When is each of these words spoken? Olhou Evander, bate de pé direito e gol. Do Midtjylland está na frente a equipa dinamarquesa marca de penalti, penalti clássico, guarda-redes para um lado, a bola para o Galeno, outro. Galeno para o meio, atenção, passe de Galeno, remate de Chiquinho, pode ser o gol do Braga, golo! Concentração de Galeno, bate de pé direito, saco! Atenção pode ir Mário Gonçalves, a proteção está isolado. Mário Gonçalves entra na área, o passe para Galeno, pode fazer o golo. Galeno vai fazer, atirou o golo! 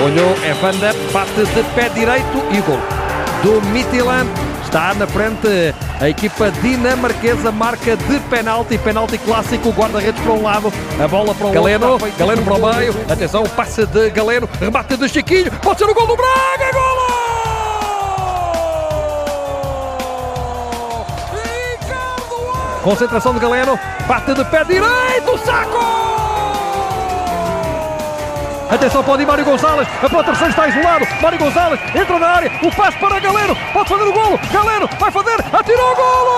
Olhou 0.00 0.32
Evander, 0.44 0.94
bate 1.12 1.44
de 1.44 1.62
pé 1.74 1.88
direito 1.88 2.38
e 2.52 2.60
gol. 2.60 2.78
Do 3.42 3.60
Midtjylland 3.68 4.28
está 4.62 4.94
na 4.94 5.08
frente 5.08 5.74
a 6.00 6.08
equipa 6.08 6.52
dinamarquesa 6.62 7.50
marca 7.50 7.96
de 7.96 8.20
penalti, 8.30 8.78
penalti 8.78 9.18
clássico, 9.18 9.70
guarda-redes 9.70 10.22
para 10.22 10.32
um 10.32 10.42
lado, 10.42 10.72
a 11.02 11.08
bola 11.08 11.34
para 11.34 11.46
o 11.48 11.50
Galeno, 11.50 11.88
outro. 11.88 12.12
Galeno 12.16 12.42
para 12.42 12.54
o 12.54 12.76
meio, 12.76 12.94
atenção, 13.10 13.42
passe 13.56 13.86
de 13.86 14.10
Galeno, 14.10 14.48
remate 14.60 14.96
de 14.96 15.08
Chiquinho, 15.08 15.50
pode 15.62 15.80
ser 15.80 15.86
o 15.86 15.94
gol 15.94 16.06
do 16.06 16.16
Braga, 16.16 16.72
golo! 16.72 17.08
Concentração 22.84 23.34
de 23.34 23.40
Galeno, 23.40 23.78
bate 24.06 24.32
de 24.32 24.44
pé 24.44 24.62
direito, 24.64 25.38
saco! 25.44 25.57
Atenção 28.70 29.02
pode 29.02 29.22
ir 29.22 29.26
Mário 29.26 29.44
Gonçalves, 29.46 29.88
a 30.02 30.08
proteção 30.08 30.48
está 30.48 30.68
isolado. 30.68 31.06
Mário 31.22 31.38
Gonçalves 31.38 31.80
entra 31.94 32.18
na 32.18 32.26
área, 32.26 32.52
o 32.62 32.70
passe 32.70 32.98
para 32.98 33.18
Galeno, 33.18 33.56
pode 33.72 33.88
fazer 33.88 34.04
o 34.04 34.12
golo. 34.12 34.38
Galeno 34.52 34.88
vai 34.98 35.10
fazer, 35.10 35.36
atirou 35.52 35.92
o 35.92 35.96
golo! 35.96 36.37